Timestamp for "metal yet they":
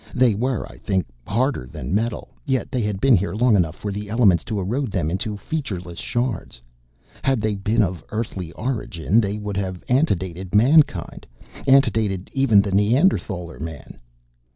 1.93-2.81